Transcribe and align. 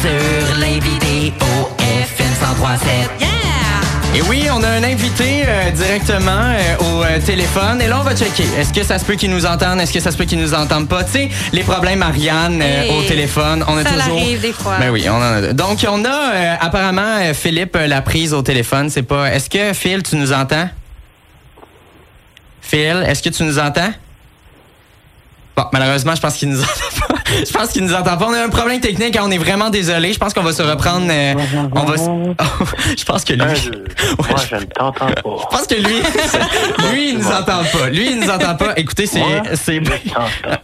sur 0.00 0.56
les 0.58 0.80
vidéos 0.80 1.70
FM 1.78 2.26
1037. 2.28 3.10
Yeah! 3.20 3.28
Et 4.14 4.22
oui, 4.22 4.46
on 4.50 4.62
a 4.62 4.68
un 4.68 4.82
invité 4.82 5.42
euh, 5.46 5.70
directement 5.70 6.30
euh, 6.30 6.76
au 6.80 7.04
euh, 7.04 7.20
téléphone. 7.20 7.82
Et 7.82 7.86
là, 7.86 8.00
on 8.00 8.02
va 8.02 8.16
checker. 8.16 8.46
Est-ce 8.58 8.72
que 8.72 8.82
ça 8.82 8.98
se 8.98 9.04
peut 9.04 9.14
qu'il 9.14 9.30
nous 9.30 9.44
entende? 9.44 9.78
Est-ce 9.80 9.92
que 9.92 10.00
ça 10.00 10.10
se 10.10 10.16
peut 10.16 10.24
qu'il 10.24 10.38
nous 10.38 10.54
entende 10.54 10.88
pas? 10.88 11.04
Tu 11.04 11.12
sais, 11.12 11.28
les 11.52 11.62
problèmes 11.62 11.98
Marianne 11.98 12.60
euh, 12.62 12.82
Hey, 12.82 12.98
au 12.98 13.02
téléphone, 13.02 13.62
on 13.68 13.76
a 13.76 13.82
ça 13.82 13.90
toujours... 13.90 14.16
arrive 14.16 14.40
des 14.40 14.52
fois. 14.52 14.78
Ben 14.78 14.90
oui, 14.90 15.06
on 15.08 15.16
en 15.16 15.20
a. 15.20 15.52
Donc, 15.52 15.84
on 15.88 16.04
a 16.04 16.32
euh, 16.32 16.54
apparemment 16.60 17.18
Philippe 17.34 17.76
la 17.76 18.00
prise 18.00 18.32
au 18.32 18.42
téléphone. 18.42 18.88
C'est 18.88 19.02
pas... 19.02 19.32
Est-ce 19.34 19.50
que, 19.50 19.74
Phil, 19.74 20.02
tu 20.02 20.16
nous 20.16 20.32
entends? 20.32 20.68
Phil, 22.62 23.04
est-ce 23.06 23.22
que 23.22 23.28
tu 23.28 23.42
nous 23.44 23.58
entends? 23.58 23.92
Bon, 25.56 25.64
malheureusement, 25.72 26.14
je 26.14 26.20
pense 26.20 26.36
qu'il 26.36 26.48
nous 26.48 26.60
entend 26.62 27.06
pas. 27.08 27.15
Je 27.46 27.52
pense 27.52 27.68
qu'il 27.70 27.84
nous 27.84 27.92
entend 27.94 28.16
pas. 28.16 28.26
On 28.28 28.32
a 28.32 28.42
un 28.44 28.48
problème 28.48 28.80
technique. 28.80 29.16
hein, 29.16 29.22
On 29.24 29.30
est 29.30 29.38
vraiment 29.38 29.70
désolé. 29.70 30.12
Je 30.12 30.18
pense 30.18 30.32
qu'on 30.34 30.42
va 30.42 30.52
se 30.52 30.62
reprendre. 30.62 31.06
euh, 31.10 31.34
on 31.74 31.84
va. 31.84 31.96
je 32.98 33.04
pense 33.04 33.24
que 33.24 33.32
lui. 33.34 33.42
Ouais, 34.18 34.26
Moi, 34.30 34.38
je- 34.50 34.56
ne 34.56 34.60
t'entends 34.64 35.06
pas. 35.06 35.12
je 35.24 35.56
pense 35.56 35.66
que 35.66 35.74
lui, 35.74 35.94
lui, 36.92 37.08
il 37.10 37.18
nous 37.18 37.26
entend 37.26 37.62
pas. 37.72 37.88
Lui, 37.88 38.10
il 38.12 38.20
nous 38.20 38.30
entend 38.30 38.54
pas. 38.56 38.74
Écoutez, 38.76 39.06
c'est, 39.06 39.20
c'est. 39.54 39.80
je 39.84 39.90
t'entends. 40.08 40.60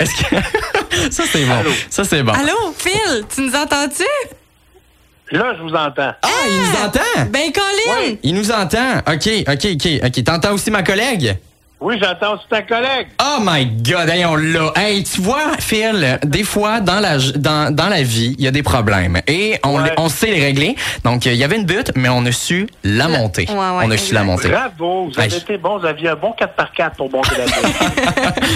Est-ce 0.00 0.14
que 0.22 0.36
ça 1.10 1.22
c'est 1.30 1.44
bon. 1.44 1.52
Allô? 1.54 1.70
Ça 1.90 2.04
c'est 2.04 2.22
bon. 2.22 2.32
Allô, 2.32 2.74
Phil, 2.76 3.24
tu 3.34 3.42
nous 3.42 3.54
entends-tu? 3.54 4.04
Là, 5.36 5.54
je 5.56 5.62
vous 5.62 5.74
entends. 5.74 6.12
Ah, 6.22 6.28
il 6.48 6.56
nous 6.56 6.86
entend? 6.86 7.30
Ben, 7.30 7.52
Colin! 7.52 8.16
Il 8.22 8.34
nous 8.34 8.50
entend. 8.50 8.98
Ok, 9.06 9.28
ok, 9.46 9.66
ok, 9.74 9.88
ok. 10.06 10.24
T'entends 10.24 10.52
aussi 10.54 10.70
ma 10.70 10.82
collègue? 10.82 11.36
Oui, 11.82 11.94
aussi 11.96 12.44
ta 12.50 12.60
collègue. 12.60 13.06
Oh 13.22 13.38
my 13.42 13.64
God, 13.64 14.10
hey, 14.10 14.24
on 14.26 14.36
l'a. 14.36 14.70
Hey, 14.76 15.02
tu 15.02 15.22
vois, 15.22 15.52
Phil, 15.58 16.18
des 16.24 16.44
fois, 16.44 16.80
dans 16.80 17.00
la, 17.00 17.16
dans, 17.36 17.74
dans 17.74 17.88
la 17.88 18.02
vie, 18.02 18.34
il 18.38 18.44
y 18.44 18.48
a 18.48 18.50
des 18.50 18.62
problèmes. 18.62 19.18
Et 19.26 19.58
on, 19.64 19.80
Ouais. 19.80 19.92
on 19.96 20.10
sait 20.10 20.26
les 20.26 20.44
régler. 20.44 20.76
Donc, 21.04 21.24
il 21.24 21.34
y 21.36 21.42
avait 21.44 21.56
une 21.56 21.64
butte, 21.64 21.92
mais 21.96 22.10
on 22.10 22.26
a 22.26 22.32
su 22.32 22.66
la 22.84 23.08
monter. 23.08 23.46
Ouais, 23.48 23.54
ouais, 23.56 23.84
on 23.86 23.90
a 23.90 23.96
su 23.96 24.12
la 24.12 24.24
monter. 24.24 24.48
Bravo, 24.50 25.06
vous 25.08 25.18
avez 25.18 25.32
Hey. 25.32 25.38
été 25.40 25.56
bons. 25.56 25.78
Vous 25.78 25.86
aviez 25.86 26.10
un 26.10 26.16
bon 26.16 26.34
4x4 26.38 26.96
pour 26.98 27.10
monter 27.10 27.30
la 27.38 27.44
ville. 27.46 27.54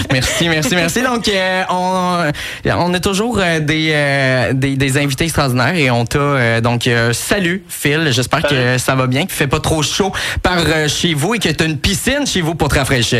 Merci, 0.11 0.47
merci, 0.47 0.75
merci. 0.75 1.01
Donc, 1.01 1.27
euh, 1.27 1.63
on, 1.69 2.31
on 2.77 2.93
a 2.93 2.99
toujours 2.99 3.39
euh, 3.39 3.59
des, 3.59 3.89
euh, 3.91 4.53
des, 4.53 4.75
des 4.75 4.97
invités 4.99 5.23
extraordinaires 5.23 5.75
et 5.75 5.89
on 5.89 6.05
t'a 6.05 6.19
euh, 6.19 6.61
donc 6.61 6.85
euh, 6.87 7.11
salut 7.11 7.63
Phil. 7.67 8.09
J'espère 8.11 8.43
que 8.43 8.77
ça 8.77 8.93
va 8.95 9.07
bien, 9.07 9.21
qu'il 9.21 9.31
fait 9.31 9.47
pas 9.47 9.59
trop 9.59 9.81
chaud 9.81 10.11
par 10.43 10.57
euh, 10.59 10.87
chez 10.87 11.13
vous 11.15 11.33
et 11.35 11.39
que 11.39 11.49
tu 11.49 11.63
as 11.63 11.67
une 11.67 11.77
piscine 11.77 12.25
chez 12.27 12.41
vous 12.41 12.53
pour 12.55 12.69
te 12.69 12.75
rafraîchir. 12.75 13.14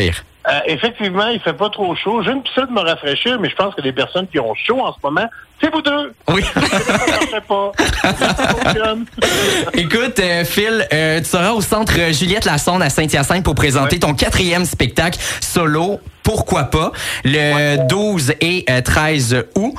Euh, 0.48 0.60
effectivement, 0.68 1.28
il 1.28 1.40
fait 1.40 1.54
pas 1.54 1.70
trop 1.70 1.96
chaud. 1.96 2.22
J'ai 2.24 2.32
une 2.32 2.44
piscine 2.44 2.68
de 2.68 2.72
me 2.72 2.82
rafraîchir, 2.82 3.40
mais 3.40 3.50
je 3.50 3.56
pense 3.56 3.74
que 3.74 3.82
les 3.82 3.92
personnes 3.94 4.28
qui 4.28 4.40
ont 4.40 4.54
chaud 4.54 4.80
en 4.80 4.94
ce 4.94 4.98
moment, 5.04 5.28
c'est 5.60 5.72
vous 5.74 5.82
deux. 5.82 6.14
Oui. 6.30 6.44
Ça 7.32 7.42
pas. 7.42 7.72
Écoute, 9.74 10.20
euh, 10.20 10.46
Phil, 10.46 10.88
euh, 10.94 11.20
tu 11.20 11.26
seras 11.26 11.52
au 11.52 11.62
centre 11.62 11.94
Juliette 12.12 12.46
Lassonde 12.46 12.82
à 12.84 12.90
Saint-Hyacinthe 12.90 13.44
pour 13.44 13.56
présenter 13.56 13.96
Ouais. 13.96 14.00
ton 14.00 14.14
quatrième 14.14 14.66
spectacle 14.66 15.20
solo. 15.42 16.00
Pourquoi 16.24 16.66
pas? 16.66 16.92
Le 17.24 17.88
12 17.88 18.34
et 18.42 18.66
euh, 18.70 18.82
13 18.82 19.46
août 19.56 19.74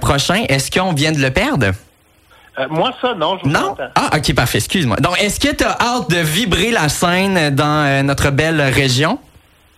prochain. 0.00 0.44
Est-ce 0.48 0.70
qu'on 0.70 0.92
vient 0.92 1.12
de 1.12 1.18
le 1.20 1.30
perdre? 1.30 1.66
Moi, 2.68 2.92
ça, 3.00 3.14
non, 3.14 3.38
je 3.38 3.44
vous 3.44 3.50
Non? 3.50 3.70
entends. 3.70 3.88
Ah, 3.94 4.10
ok, 4.16 4.34
parfait. 4.34 4.58
Excuse-moi. 4.58 4.96
Donc, 4.96 5.20
est-ce 5.22 5.40
que 5.40 5.54
tu 5.54 5.64
as 5.64 5.78
hâte 5.80 6.10
de 6.10 6.18
vibrer 6.18 6.70
la 6.70 6.88
scène 6.88 7.50
dans 7.54 8.04
notre 8.04 8.30
belle 8.30 8.60
région? 8.60 9.18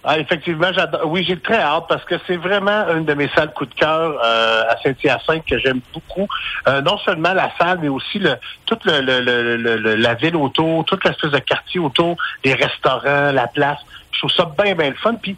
Ah, 0.05 0.19
effectivement, 0.19 0.73
j'adore. 0.73 1.03
Oui, 1.07 1.25
j'ai 1.27 1.39
très 1.39 1.59
hâte 1.61 1.85
parce 1.89 2.05
que 2.05 2.17
c'est 2.27 2.37
vraiment 2.37 2.89
une 2.97 3.05
de 3.05 3.15
mes 3.15 3.29
salles 3.37 3.53
coup 3.53 3.67
de 3.67 3.75
cœur 3.75 4.19
euh, 4.25 4.63
à 4.69 4.77
Saint-Hyacinthe 4.83 5.45
que 5.47 5.59
j'aime 5.59 5.81
beaucoup. 5.95 6.27
Euh, 6.67 6.81
non 6.81 6.99
seulement 6.99 7.33
la 7.33 7.51
salle, 7.57 7.79
mais 7.81 7.89
aussi 7.89 8.19
le, 8.19 8.35
toute 8.67 8.85
le, 8.85 9.01
le- 9.01 9.21
le- 9.21 9.57
le- 9.57 9.77
le- 9.77 9.95
la 9.95 10.15
ville 10.15 10.35
autour, 10.35 10.85
toute 10.87 11.05
l'espèce 11.05 11.31
de 11.31 11.39
quartier 11.39 11.79
autour, 11.79 12.17
les 12.45 12.55
restaurants, 12.55 13.31
la 13.33 13.47
place. 13.47 13.79
Je 14.11 14.19
trouve 14.19 14.33
ça 14.33 14.53
bien, 14.63 14.75
bien 14.75 14.91
le 14.91 14.97
fun. 14.97 15.15
Puis 15.15 15.37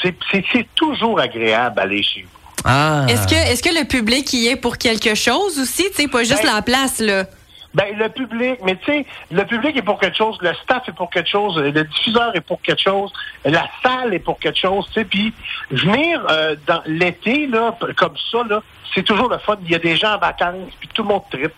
c'est, 0.00 0.14
c'est, 0.30 0.44
c'est 0.52 0.66
toujours 0.76 1.18
agréable 1.18 1.74
d'aller 1.76 2.02
chez 2.02 2.22
vous. 2.22 2.28
Ah. 2.64 3.04
Est-ce 3.08 3.26
que, 3.26 3.34
est-ce 3.34 3.62
que 3.64 3.76
le 3.76 3.84
public 3.86 4.32
y 4.32 4.46
est 4.46 4.56
pour 4.56 4.78
quelque 4.78 5.14
chose 5.16 5.58
aussi? 5.58 5.84
Tu 5.90 6.02
sais, 6.02 6.08
pas 6.08 6.20
juste 6.22 6.42
Ben- 6.44 6.54
la 6.54 6.62
place, 6.62 7.00
là. 7.00 7.24
Ben, 7.74 7.96
le 7.98 8.08
public, 8.08 8.60
mais 8.64 8.76
tu 8.76 8.84
sais, 8.84 9.06
le 9.32 9.44
public 9.44 9.76
est 9.76 9.82
pour 9.82 9.98
quelque 9.98 10.16
chose, 10.16 10.38
le 10.40 10.54
staff 10.54 10.88
est 10.88 10.92
pour 10.92 11.10
quelque 11.10 11.28
chose, 11.28 11.58
le 11.58 11.84
diffuseur 11.84 12.34
est 12.36 12.40
pour 12.40 12.62
quelque 12.62 12.80
chose, 12.80 13.12
la 13.44 13.68
salle 13.82 14.14
est 14.14 14.20
pour 14.20 14.38
quelque 14.38 14.58
chose, 14.58 14.86
tu 14.86 15.00
sais, 15.00 15.04
puis 15.04 15.34
venir 15.70 16.24
euh, 16.30 16.54
dans 16.66 16.82
l'été, 16.86 17.48
là, 17.48 17.76
comme 17.96 18.14
ça, 18.30 18.44
là, 18.48 18.62
c'est 18.94 19.02
toujours 19.02 19.28
le 19.28 19.38
fun. 19.38 19.56
Il 19.64 19.70
y 19.70 19.74
a 19.74 19.80
des 19.80 19.96
gens 19.96 20.14
en 20.14 20.18
vacances, 20.18 20.70
puis 20.78 20.88
tout 20.94 21.02
le 21.02 21.08
monde 21.08 21.22
tripe. 21.30 21.52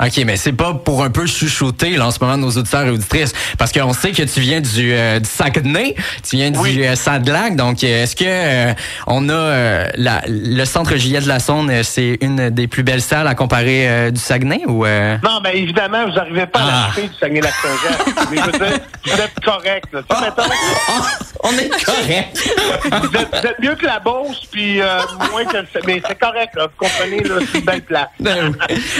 OK, 0.00 0.22
mais 0.24 0.36
c'est 0.36 0.52
pas 0.52 0.74
pour 0.74 1.02
un 1.02 1.10
peu 1.10 1.26
chuchoter 1.26 1.96
là, 1.96 2.06
en 2.06 2.10
ce 2.10 2.18
moment 2.20 2.36
nos 2.36 2.50
auditeurs 2.50 2.86
et 2.86 2.90
auditrices, 2.90 3.32
parce 3.58 3.72
qu'on 3.72 3.92
sait 3.92 4.12
que 4.12 4.22
tu 4.22 4.40
viens 4.40 4.60
du, 4.60 4.92
euh, 4.92 5.18
du 5.18 5.28
Saguenay, 5.28 5.94
tu 6.28 6.36
viens 6.36 6.52
Oui. 6.54 6.74
du 6.74 6.84
euh, 6.84 6.94
Sadlac, 6.94 7.56
donc 7.56 7.82
euh, 7.82 8.04
est-ce 8.04 8.14
que 8.16 8.24
euh, 8.26 8.72
on 9.06 9.28
a 9.28 9.32
euh, 9.32 9.88
la, 9.96 10.22
le 10.28 10.64
centre 10.64 10.96
Juliette 10.96 11.24
de 11.24 11.28
la 11.28 11.40
Sonde, 11.40 11.70
euh, 11.70 11.82
c'est 11.82 12.18
une 12.20 12.50
des 12.50 12.68
plus 12.68 12.82
belles 12.82 13.02
salles 13.02 13.26
à 13.26 13.34
comparer 13.34 13.88
euh, 13.88 14.10
du 14.10 14.20
Saguenay 14.20 14.62
ou 14.66 14.84
euh? 14.86 15.16
Non, 15.24 15.40
mais 15.42 15.56
évidemment, 15.58 16.06
vous 16.06 16.12
n'arrivez 16.14 16.46
pas 16.46 16.60
Ah. 16.62 16.68
à 16.84 16.86
l'acheter 16.88 17.08
du 17.08 17.14
Saguenay-Lac-Saint-Jean. 17.18 18.24
mais 18.30 18.36
je 18.38 18.42
veux 18.44 18.52
dire, 18.52 18.78
vous 19.06 19.20
êtes 19.20 19.44
correct, 19.44 19.84
là. 19.92 20.00
Tu 20.08 20.16
sais, 20.16 20.22
mettons, 20.22 20.42
Ah, 20.88 21.02
on 21.44 21.50
est 21.52 21.68
correct. 21.84 22.50
vous, 22.84 23.16
êtes, 23.18 23.28
vous 23.30 23.46
êtes 23.48 23.60
mieux 23.60 23.74
que 23.74 23.86
la 23.86 23.98
Beauce, 24.00 24.42
puis 24.50 24.80
euh, 24.80 25.00
moins 25.30 25.44
que 25.44 25.56
le... 25.56 25.64
Mais 25.86 26.02
c'est 26.06 26.18
correct, 26.18 26.54
là. 26.56 26.66
Vous 26.66 26.86
comprenez, 26.86 27.20
là, 27.20 27.34
c'est 27.50 27.58
une 27.58 27.64
belle 27.64 27.82
place. 27.82 28.08
Ben. 28.20 28.52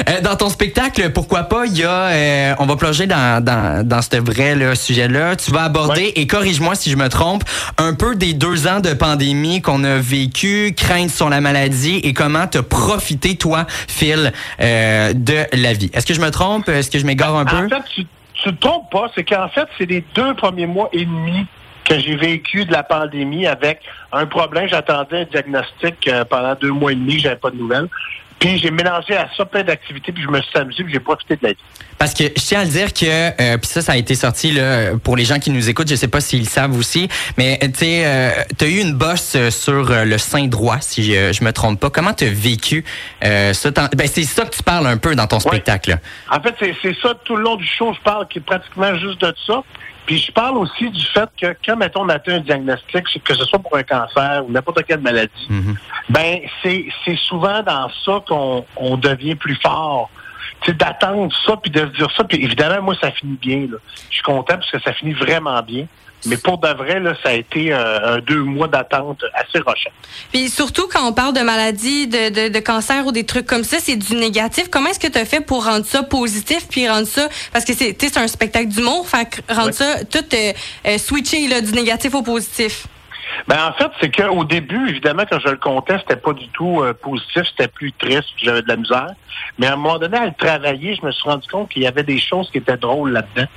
Euh, 0.08 0.20
dans 0.22 0.36
ton 0.36 0.48
spectacle, 0.48 1.10
pourquoi 1.10 1.44
pas, 1.44 1.66
il 1.66 1.76
y 1.78 1.84
a, 1.84 1.90
euh, 1.90 2.54
on 2.58 2.66
va 2.66 2.76
plonger 2.76 3.06
dans, 3.06 3.42
dans, 3.44 3.86
dans 3.86 4.02
ce 4.02 4.16
vrai 4.20 4.54
là, 4.54 4.74
sujet-là. 4.74 5.36
Tu 5.36 5.50
vas 5.50 5.64
aborder, 5.64 5.88
Ouais. 5.88 6.12
et 6.16 6.26
corrige-moi 6.26 6.74
si 6.74 6.90
je 6.90 6.96
me 6.96 7.08
trompe, 7.08 7.42
un 7.78 7.94
peu 7.94 8.14
des 8.14 8.34
deux 8.34 8.66
ans 8.66 8.80
de 8.80 8.92
pandémie 8.94 9.60
qu'on 9.62 9.82
a 9.84 9.96
vécu, 9.96 10.74
crainte 10.76 11.10
sur 11.10 11.28
la 11.30 11.40
maladie 11.40 11.96
et 12.04 12.12
comment 12.12 12.46
t'as 12.46 12.62
profité, 12.62 13.36
toi, 13.36 13.66
Phil, 13.88 14.32
euh, 14.60 15.12
de 15.14 15.46
la 15.54 15.72
vie. 15.72 15.90
Est-ce 15.94 16.06
que 16.06 16.14
je 16.14 16.20
me 16.20 16.30
trompe? 16.30 16.68
Est-ce 16.68 16.90
que 16.90 16.98
je 16.98 17.06
m'égare 17.06 17.36
un 17.36 17.44
peu? 17.44 17.56
En 17.56 17.68
fait, 17.68 17.82
tu, 17.94 18.06
tu 18.34 18.54
te 18.54 18.60
trompes 18.60 18.90
pas. 18.90 19.10
C'est 19.14 19.24
qu'en 19.24 19.48
fait, 19.48 19.66
c'est 19.78 19.86
les 19.86 20.04
deux 20.14 20.34
premiers 20.34 20.66
mois 20.66 20.88
et 20.92 21.04
demi 21.04 21.46
que 21.88 21.98
j'ai 21.98 22.16
vécu 22.16 22.64
de 22.64 22.72
la 22.72 22.82
pandémie 22.82 23.46
avec 23.46 23.80
un 24.12 24.26
problème. 24.26 24.68
J'attendais 24.68 25.20
un 25.20 25.24
diagnostic 25.24 26.06
euh, 26.08 26.24
pendant 26.24 26.54
deux 26.54 26.72
mois 26.72 26.92
et 26.92 26.96
demi. 26.96 27.18
J'avais 27.18 27.36
pas 27.36 27.50
de 27.50 27.56
nouvelles. 27.56 27.88
Puis 28.38 28.58
j'ai 28.58 28.70
mélangé 28.70 29.16
à 29.16 29.28
ça 29.36 29.44
plein 29.44 29.64
d'activités, 29.64 30.12
puis 30.12 30.22
je 30.22 30.28
me 30.28 30.40
suis 30.40 30.56
amusé, 30.56 30.84
puis 30.84 30.92
j'ai 30.92 31.00
profité 31.00 31.34
de 31.36 31.40
la 31.42 31.48
vie. 31.50 31.58
Parce 31.98 32.14
que 32.14 32.24
je 32.24 32.46
tiens 32.46 32.60
à 32.60 32.64
le 32.64 32.70
dire 32.70 32.92
que 32.92 33.06
euh, 33.06 33.58
puis 33.58 33.66
ça 33.66 33.82
ça 33.82 33.92
a 33.92 33.96
été 33.96 34.14
sorti 34.14 34.52
là 34.52 34.96
pour 35.02 35.16
les 35.16 35.24
gens 35.24 35.40
qui 35.40 35.50
nous 35.50 35.68
écoutent, 35.68 35.88
je 35.88 35.96
sais 35.96 36.06
pas 36.06 36.20
s'ils 36.20 36.40
le 36.40 36.46
savent 36.46 36.78
aussi, 36.78 37.08
mais 37.36 37.58
tu 37.60 37.70
sais 37.74 38.06
euh, 38.06 38.30
as 38.60 38.66
eu 38.66 38.80
une 38.80 38.92
bosse 38.92 39.34
euh, 39.34 39.50
sur 39.50 39.90
euh, 39.90 40.04
le 40.04 40.18
sein 40.18 40.46
droit 40.46 40.76
si 40.80 41.12
je, 41.12 41.42
me 41.44 41.52
trompe 41.52 41.80
pas. 41.80 41.90
Comment 41.90 42.14
tu 42.14 42.26
as 42.26 42.30
vécu 42.30 42.84
ça 43.20 43.70
ben 43.96 44.06
c'est 44.06 44.22
ça 44.22 44.44
que 44.44 44.54
tu 44.54 44.62
parles 44.62 44.86
un 44.86 44.98
peu 44.98 45.16
dans 45.16 45.26
ton 45.26 45.40
spectacle. 45.40 45.98
En 46.30 46.40
fait, 46.40 46.54
c'est 46.60 46.96
ça 47.02 47.14
tout 47.24 47.34
le 47.34 47.42
long 47.42 47.56
du 47.56 47.66
show. 47.66 47.92
Je 47.92 48.00
parle 48.02 48.28
qui 48.28 48.38
est 48.38 48.42
pratiquement 48.42 48.94
juste 48.96 49.20
de 49.20 49.34
ça. 49.46 49.62
Puis 50.08 50.20
je 50.20 50.32
parle 50.32 50.56
aussi 50.56 50.88
du 50.88 51.04
fait 51.04 51.28
que 51.38 51.54
quand, 51.62 51.76
mettons, 51.76 52.00
on 52.00 52.08
atteint 52.08 52.36
un 52.36 52.40
diagnostic, 52.40 53.22
que 53.22 53.34
ce 53.34 53.44
soit 53.44 53.58
pour 53.58 53.76
un 53.76 53.82
cancer 53.82 54.42
ou 54.46 54.50
n'importe 54.50 54.82
quelle 54.86 55.00
maladie, 55.00 55.46
Mhm. 55.50 55.76
ben 56.08 56.38
c'est, 56.62 56.86
c'est 57.04 57.18
souvent 57.18 57.62
dans 57.62 57.90
ça 58.06 58.22
qu'on 58.26 58.64
on 58.76 58.96
devient 58.96 59.34
plus 59.34 59.56
fort. 59.56 60.08
Tu 60.62 60.70
sais, 60.70 60.76
d'attendre 60.76 61.32
ça, 61.46 61.56
puis 61.56 61.70
de 61.70 61.80
se 61.80 61.96
dire 61.96 62.08
ça. 62.16 62.24
Puis 62.24 62.42
évidemment, 62.42 62.82
moi, 62.82 62.94
ça 63.00 63.10
finit 63.12 63.36
bien. 63.40 63.60
Là. 63.70 63.78
Je 64.10 64.14
suis 64.14 64.22
content 64.22 64.54
parce 64.54 64.70
que 64.70 64.80
ça 64.80 64.92
finit 64.92 65.14
vraiment 65.14 65.60
bien. 65.62 65.86
Mais 66.26 66.36
pour 66.36 66.58
de 66.58 66.66
vrai, 66.68 66.98
là, 66.98 67.14
ça 67.22 67.28
a 67.28 67.32
été 67.34 67.72
euh, 67.72 68.16
un 68.16 68.18
deux 68.18 68.42
mois 68.42 68.66
d'attente 68.66 69.22
assez 69.34 69.60
rochant. 69.60 69.90
Puis 70.32 70.48
surtout 70.48 70.88
quand 70.92 71.06
on 71.08 71.12
parle 71.12 71.32
de 71.32 71.42
maladies, 71.42 72.08
de, 72.08 72.30
de, 72.30 72.48
de 72.52 72.58
cancer 72.58 73.06
ou 73.06 73.12
des 73.12 73.24
trucs 73.24 73.46
comme 73.46 73.62
ça, 73.62 73.78
c'est 73.78 73.94
du 73.94 74.16
négatif. 74.16 74.68
Comment 74.68 74.88
est-ce 74.90 74.98
que 74.98 75.06
tu 75.06 75.16
as 75.16 75.24
fait 75.24 75.40
pour 75.40 75.64
rendre 75.64 75.86
ça 75.86 76.02
positif 76.02 76.66
puis 76.68 76.88
rendre 76.88 77.06
ça 77.06 77.28
parce 77.52 77.64
que 77.64 77.72
c'est 77.72 78.16
un 78.18 78.26
spectacle 78.26 78.66
d'humour, 78.66 79.06
rendre 79.48 79.66
Ouais. 79.66 79.72
ça 79.72 80.04
tout 80.04 80.18
euh, 80.34 80.52
euh, 80.88 80.98
switcher 80.98 81.46
là, 81.46 81.60
du 81.60 81.70
négatif 81.70 82.12
au 82.14 82.22
positif? 82.22 82.88
Ben 83.46 83.56
en 83.68 83.72
fait, 83.72 83.90
c'est 84.00 84.14
qu'au 84.14 84.44
début, 84.44 84.88
évidemment, 84.88 85.24
quand 85.30 85.38
je 85.38 85.48
le 85.48 85.56
comptais, 85.56 85.98
c'était 85.98 86.16
pas 86.16 86.32
du 86.32 86.48
tout 86.48 86.82
euh, 86.82 86.92
positif, 86.92 87.44
c'était 87.50 87.68
plus 87.68 87.92
triste, 87.92 88.28
puis 88.36 88.46
j'avais 88.46 88.62
de 88.62 88.68
la 88.68 88.76
misère. 88.76 89.10
Mais 89.58 89.66
à 89.66 89.74
un 89.74 89.76
moment 89.76 89.98
donné, 89.98 90.16
à 90.16 90.26
le 90.26 90.32
travailler, 90.32 90.96
je 91.00 91.06
me 91.06 91.12
suis 91.12 91.28
rendu 91.28 91.46
compte 91.48 91.68
qu'il 91.68 91.82
y 91.82 91.86
avait 91.86 92.02
des 92.02 92.18
choses 92.18 92.50
qui 92.50 92.58
étaient 92.58 92.76
drôles 92.76 93.12
là-dedans. 93.12 93.48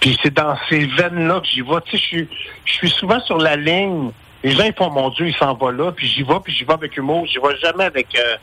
Puis 0.00 0.18
c'est 0.22 0.34
dans 0.34 0.56
ces 0.68 0.84
veines-là 0.86 1.40
que 1.40 1.46
j'y 1.46 1.60
vais. 1.60 1.80
Tu 1.84 1.96
sais, 1.96 2.28
je 2.64 2.72
suis, 2.72 2.90
souvent 2.90 3.20
sur 3.20 3.38
la 3.38 3.56
ligne. 3.56 4.10
Les 4.42 4.50
gens, 4.50 4.64
ils 4.64 4.74
font, 4.74 4.90
mon 4.90 5.10
Dieu, 5.10 5.28
il 5.28 5.34
s'en 5.36 5.54
va 5.54 5.70
là. 5.70 5.92
Puis 5.92 6.08
j'y 6.08 6.24
vais, 6.24 6.40
puis 6.42 6.52
j'y 6.52 6.64
vais 6.64 6.72
avec 6.72 6.96
humour. 6.96 7.26
J'y 7.26 7.38
vais 7.38 7.56
jamais 7.60 7.84
avec... 7.84 8.08
euh, 8.16 8.36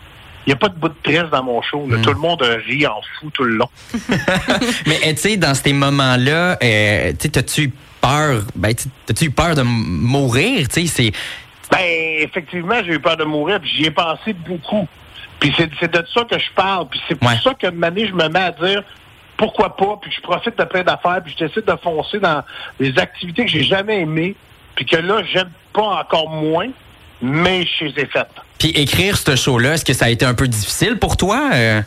il 0.46 0.50
n'y 0.50 0.54
a 0.54 0.56
pas 0.56 0.70
de 0.70 0.80
bout 0.80 0.90
de 0.90 0.96
triste 1.04 1.30
dans 1.32 1.44
mon 1.44 1.62
show. 1.62 1.86
là. 1.88 1.98
Mm. 1.98 2.02
Tout 2.02 2.14
le 2.14 2.20
monde 2.20 2.42
euh, 2.42 2.58
rit 2.66 2.88
en 2.88 3.02
fou 3.20 3.30
tout 3.30 3.44
le 3.44 3.56
long. 3.56 3.70
Mais 4.88 5.00
euh, 5.06 5.10
tu 5.12 5.18
sais 5.18 5.38
dans 5.38 5.54
ces 5.54 5.74
moments-là, 5.74 6.58
euh, 6.64 7.14
tu 7.20 7.62
eu 7.62 7.72
peur 8.02 8.44
ben 8.56 8.74
tu- 8.74 8.90
t'as-tu 9.06 9.26
eu 9.26 9.32
peur 9.32 9.56
de 9.56 9.62
mourir, 9.64 10.68
tu 10.68 10.88
sais 10.88 10.88
c'est 10.88 11.12
Ben, 11.72 11.86
effectivement, 12.22 12.82
j'ai 12.84 12.94
eu 12.94 13.00
peur 13.00 13.16
de 13.18 13.24
mourir, 13.26 13.60
puis 13.60 13.70
j'y 13.70 13.86
ai 13.86 13.92
pensé 13.92 14.34
beaucoup. 14.34 14.88
Puis 15.40 15.54
c'est 15.58 15.70
c'est 15.80 15.92
de 15.92 16.04
ça 16.14 16.24
que 16.24 16.38
je 16.40 16.52
parle. 16.56 16.88
Puis 16.90 17.00
c'est 17.08 17.16
pour 17.16 17.30
Ouais. 17.30 17.38
ça 17.44 17.54
que 17.54 17.68
année, 17.68 18.08
je 18.08 18.14
me 18.14 18.28
mets 18.28 18.40
à 18.40 18.52
dire 18.52 18.84
pourquoi 19.38 19.76
pas, 19.78 19.98
puis 20.02 20.12
je 20.12 20.20
profite 20.22 20.58
de 20.58 20.64
plein 20.66 20.84
d'affaires, 20.84 21.22
puis 21.24 21.34
je 21.38 21.46
décide 21.46 21.64
de 21.66 21.76
foncer 21.82 22.20
dans 22.20 22.44
des 22.80 22.98
activités 23.00 23.46
que 23.46 23.52
j'ai 23.52 23.64
jamais 23.64 24.02
aimées, 24.02 24.36
puis 24.76 24.86
que 24.86 24.98
là, 24.98 25.22
j'aime 25.32 25.50
pas 25.72 26.02
encore 26.02 26.30
moins, 26.30 26.68
mais 27.22 27.66
je 27.66 27.86
les 27.86 28.02
ai 28.02 28.06
faites. 28.08 28.28
Puis 28.58 28.70
écrire 28.72 29.16
ce 29.18 29.36
show-là, 29.38 29.76
est-ce 29.76 29.86
que 29.86 29.94
ça 29.94 30.06
a 30.06 30.10
été 30.10 30.26
un 30.26 30.34
peu 30.34 30.48
difficile 30.48 30.98
pour 31.00 31.16
toi? 31.16 31.52
Euh, 31.54 31.82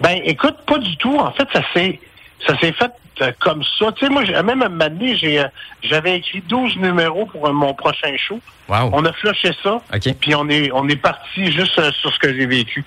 Ben, 0.00 0.20
écoute, 0.24 0.56
pas 0.66 0.78
du 0.78 0.96
tout. 0.98 1.16
En 1.18 1.30
fait, 1.32 1.46
ça 1.52 1.62
s'est 1.74 1.98
ça 2.46 2.58
s'est 2.58 2.72
fait 2.72 2.90
euh, 3.22 3.32
comme 3.38 3.62
ça. 3.78 3.92
Tu 3.92 4.06
sais, 4.06 4.10
moi, 4.10 4.22
même 4.24 4.62
à 4.62 4.66
un 4.66 4.68
moment 4.68 4.88
donné, 4.88 5.18
euh, 5.38 5.44
j'avais 5.82 6.16
écrit 6.16 6.40
12 6.42 6.76
numéros 6.76 7.26
pour 7.26 7.46
euh, 7.46 7.52
mon 7.52 7.74
prochain 7.74 8.16
show. 8.16 8.40
Wow. 8.68 8.90
On 8.92 9.04
a 9.04 9.12
flushé 9.12 9.50
ça, 9.62 9.82
puis 10.20 10.34
on 10.34 10.48
est 10.48 10.70
on 10.72 10.88
est 10.88 10.96
parti 10.96 11.50
juste 11.50 11.74
sur 11.92 12.12
ce 12.12 12.18
que 12.18 12.32
j'ai 12.34 12.46
vécu. 12.46 12.84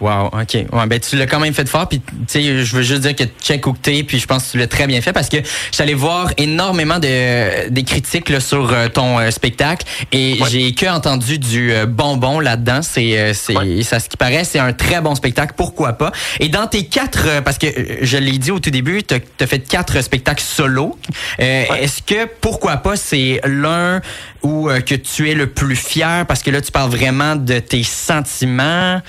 Wow, 0.00 0.26
OK. 0.26 0.54
Ouais, 0.54 0.86
ben 0.86 1.00
tu 1.00 1.16
l'as 1.16 1.26
quand 1.26 1.40
même 1.40 1.52
fait 1.54 1.68
fort 1.68 1.88
puis 1.88 2.00
tu 2.00 2.06
sais 2.28 2.64
je 2.64 2.76
veux 2.76 2.82
juste 2.82 3.00
dire 3.02 3.16
que 3.16 3.24
check 3.42 3.66
où 3.66 3.72
t'es 3.80 4.04
puis 4.04 4.20
je 4.20 4.26
pense 4.28 4.44
que 4.46 4.50
tu 4.52 4.58
l'as 4.58 4.68
très 4.68 4.86
bien 4.86 5.00
fait 5.00 5.12
parce 5.12 5.28
que 5.28 5.38
j'allais 5.72 5.94
voir 5.94 6.30
énormément 6.36 7.00
de 7.00 7.68
des 7.68 7.82
critiques 7.82 8.28
là, 8.28 8.38
sur 8.38 8.72
euh, 8.72 8.88
ton 8.88 9.18
euh, 9.18 9.30
spectacle 9.32 9.84
et 10.12 10.38
Ouais. 10.40 10.48
j'ai 10.50 10.72
que 10.74 10.86
entendu 10.86 11.38
du 11.40 11.72
euh, 11.72 11.86
bonbon 11.86 12.38
là-dedans, 12.38 12.80
c'est 12.82 13.18
euh, 13.18 13.32
c'est 13.34 13.56
Ouais. 13.56 13.82
ça 13.82 13.98
ce 13.98 14.08
qui 14.08 14.16
paraît, 14.16 14.44
c'est 14.44 14.60
un 14.60 14.72
très 14.72 15.00
bon 15.00 15.14
spectacle, 15.16 15.54
pourquoi 15.56 15.94
pas. 15.94 16.12
Et 16.38 16.48
dans 16.48 16.66
tes 16.68 16.84
quatre 16.86 17.42
parce 17.42 17.58
que 17.58 17.66
je 18.02 18.18
l'ai 18.18 18.38
dit 18.38 18.52
au 18.52 18.60
tout 18.60 18.70
début, 18.70 19.02
tu 19.02 19.14
as 19.14 19.46
fait 19.46 19.58
quatre 19.60 20.00
spectacles 20.00 20.44
solo. 20.44 20.96
Euh, 21.40 21.64
est-ce 21.80 22.02
que 22.02 22.26
pourquoi 22.40 22.76
pas 22.76 22.94
c'est 22.96 23.40
l'un 23.44 24.00
où 24.42 24.70
euh, 24.70 24.80
que 24.80 24.94
tu 24.94 25.28
es 25.28 25.34
le 25.34 25.48
plus 25.48 25.74
fier? 25.76 26.24
Parce 26.26 26.42
que 26.44 26.50
là 26.52 26.60
tu 26.60 26.70
parles 26.70 26.90
vraiment 26.90 27.34
de 27.34 27.58
tes 27.58 27.82
sentiments 27.82 29.00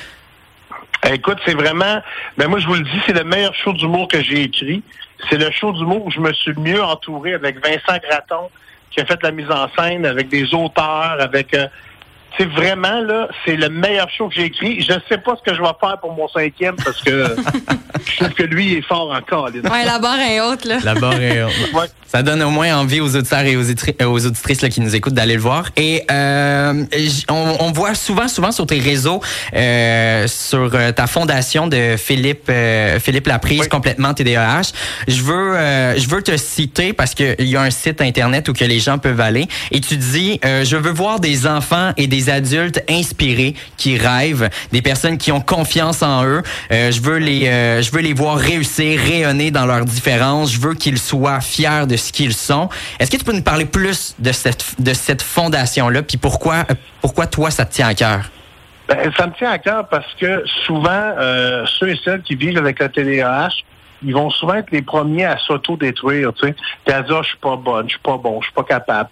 Écoute, 1.07 1.37
c'est 1.45 1.53
vraiment, 1.53 2.01
ben 2.37 2.47
moi 2.47 2.59
je 2.59 2.67
vous 2.67 2.75
le 2.75 2.83
dis, 2.83 3.01
c'est 3.05 3.13
le 3.13 3.23
meilleur 3.23 3.53
show 3.55 3.73
d'humour 3.73 4.07
que 4.07 4.21
j'ai 4.21 4.43
écrit. 4.43 4.83
C'est 5.29 5.37
le 5.37 5.49
show 5.51 5.71
d'humour 5.71 6.05
où 6.05 6.11
je 6.11 6.19
me 6.19 6.33
suis 6.33 6.53
mieux 6.53 6.83
entouré 6.83 7.33
avec 7.33 7.63
Vincent 7.63 7.99
Gratton, 8.03 8.49
qui 8.91 8.99
a 9.01 9.05
fait 9.05 9.21
la 9.23 9.31
mise 9.31 9.49
en 9.49 9.69
scène, 9.77 10.05
avec 10.05 10.29
des 10.29 10.53
auteurs, 10.53 11.17
avec... 11.19 11.53
euh, 11.53 11.67
c'est 12.37 12.45
vraiment, 12.45 13.01
là, 13.01 13.27
c'est 13.43 13.55
le 13.55 13.69
meilleur 13.69 14.09
show 14.09 14.29
que 14.29 14.35
j'ai 14.35 14.45
écrit. 14.45 14.81
Je 14.81 14.93
sais 15.09 15.17
pas 15.17 15.35
ce 15.35 15.41
que 15.41 15.55
je 15.55 15.61
vais 15.61 15.67
faire 15.79 15.97
pour 15.99 16.13
mon 16.13 16.27
cinquième, 16.27 16.75
parce 16.75 17.01
que 17.01 17.35
je 18.19 18.25
trouve 18.25 18.35
que 18.35 18.43
lui 18.43 18.71
il 18.71 18.77
est 18.79 18.81
fort 18.87 19.11
encore. 19.11 19.45
Ouais, 19.53 19.85
la 19.85 19.99
barre 19.99 20.19
est 20.19 20.41
haute, 20.41 20.65
là. 20.65 20.77
La 20.83 20.93
barre 20.95 21.19
est- 21.21 21.43
Ouais. 21.43 21.85
Ça 22.11 22.23
donne 22.23 22.41
au 22.41 22.49
moins 22.49 22.75
envie 22.75 23.01
aux 23.01 23.15
auditeurs 23.15 23.41
et 23.45 23.55
aux, 23.55 23.61
euh, 23.69 24.05
aux 24.07 24.25
auditrices 24.25 24.61
là, 24.63 24.69
qui 24.69 24.81
nous 24.81 24.95
écoutent 24.95 25.13
d'aller 25.13 25.35
le 25.35 25.41
voir. 25.41 25.69
Et 25.77 26.03
euh, 26.09 26.83
on, 27.29 27.57
on 27.59 27.71
voit 27.71 27.93
souvent, 27.93 28.27
souvent 28.27 28.51
sur 28.51 28.65
tes 28.65 28.79
réseaux, 28.79 29.21
euh, 29.55 30.27
sur 30.27 30.71
euh, 30.73 30.91
ta 30.91 31.05
fondation 31.05 31.67
de 31.67 31.95
Philippe 31.97 32.47
euh, 32.49 32.99
Philippe 32.99 33.27
Laprise, 33.27 33.59
Oui. 33.61 33.67
complètement 33.69 34.13
TDAH. 34.15 34.71
Je 35.07 35.21
veux 35.21 35.55
euh, 35.55 35.97
je 35.99 36.07
veux 36.09 36.23
te 36.23 36.35
citer 36.35 36.93
parce 36.93 37.13
qu'il 37.13 37.35
y 37.47 37.55
a 37.55 37.61
un 37.61 37.69
site 37.69 38.01
internet 38.01 38.49
où 38.49 38.53
que 38.53 38.65
les 38.65 38.79
gens 38.79 38.97
peuvent 38.97 39.21
aller. 39.21 39.47
Et 39.71 39.79
tu 39.79 39.95
dis, 39.97 40.39
euh, 40.45 40.65
je 40.65 40.77
veux 40.77 40.91
voir 40.91 41.19
des 41.19 41.45
enfants 41.45 41.91
et 41.97 42.07
des 42.07 42.31
adultes 42.31 42.83
inspirés 42.89 43.53
qui 43.77 43.97
rêvent, 43.97 44.49
des 44.71 44.81
personnes 44.81 45.19
qui 45.19 45.31
ont 45.31 45.41
confiance 45.41 46.01
en 46.01 46.25
eux. 46.25 46.41
Euh, 46.71 46.91
je 46.91 47.01
veux 47.01 47.17
les 47.17 47.47
euh, 47.47 47.81
je 47.83 47.91
veux 47.91 48.01
les 48.01 48.08
voir 48.13 48.37
réussir, 48.37 48.99
rayonner 48.99 49.51
dans 49.51 49.65
leurs 49.65 49.85
différences. 49.85 50.53
Je 50.53 50.59
veux 50.59 50.73
qu'ils 50.73 50.97
soient 50.97 51.41
fiers 51.41 51.85
de 51.87 51.95
ce 51.95 52.11
qu'ils 52.11 52.33
sont. 52.33 52.69
Est-ce 52.99 53.11
que 53.11 53.17
tu 53.17 53.23
peux 53.23 53.33
nous 53.33 53.43
parler 53.43 53.65
plus 53.65 54.15
de 54.19 54.31
cette 54.31 54.79
de 54.79 54.93
cette 54.93 55.21
fondation 55.21 55.89
là, 55.89 56.01
puis 56.01 56.17
pourquoi 56.17 56.65
euh, 56.69 56.75
pourquoi 57.01 57.27
toi 57.27 57.51
ça 57.51 57.65
te 57.65 57.73
tient 57.73 57.87
à 57.87 57.93
cœur? 57.93 58.29
Ben, 58.87 59.11
ça 59.15 59.27
me 59.27 59.33
tient 59.33 59.51
à 59.51 59.59
cœur 59.59 59.87
parce 59.87 60.13
que 60.15 60.43
souvent, 60.65 60.89
euh, 60.89 61.65
ceux 61.77 61.89
et 61.89 61.99
celles 62.03 62.23
qui 62.23 62.35
vivent 62.35 62.57
avec 62.57 62.79
le 62.79 62.89
TDAH, 62.89 63.51
ils 64.01 64.13
vont 64.13 64.29
souvent 64.29 64.55
être 64.55 64.71
les 64.71 64.81
premiers 64.81 65.25
à 65.25 65.37
s'auto-détruire, 65.37 66.33
tu 66.33 66.47
sais. 66.47 66.55
Puis 66.85 66.95
à 66.95 67.01
dire, 67.01 67.21
je 67.21 67.29
suis 67.29 67.37
pas 67.37 67.55
bonne, 67.55 67.85
je 67.87 67.93
suis 67.93 68.01
pas 68.01 68.17
bon, 68.17 68.39
je 68.41 68.45
suis 68.45 68.53
pas 68.53 68.63
capable. 68.63 69.09